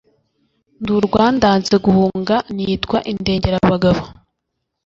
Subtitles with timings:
[0.81, 4.03] Ndi urwa ndanze guhunga, nitwaza indengerabagabo.